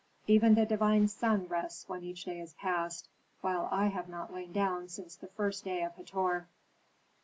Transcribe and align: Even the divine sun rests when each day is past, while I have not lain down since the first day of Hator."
Even 0.25 0.55
the 0.55 0.65
divine 0.65 1.07
sun 1.07 1.45
rests 1.47 1.87
when 1.87 2.01
each 2.03 2.23
day 2.23 2.39
is 2.39 2.55
past, 2.55 3.07
while 3.41 3.69
I 3.71 3.85
have 3.89 4.09
not 4.09 4.33
lain 4.33 4.51
down 4.51 4.89
since 4.89 5.15
the 5.15 5.27
first 5.27 5.63
day 5.63 5.83
of 5.83 5.93
Hator." 5.93 6.47